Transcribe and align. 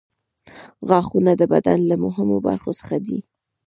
غاښونه 0.87 1.31
د 1.37 1.41
بدن 1.53 1.79
له 1.89 1.95
مهمو 2.03 2.37
برخو 2.47 2.71
څخه 2.79 2.95
دي. 3.05 3.19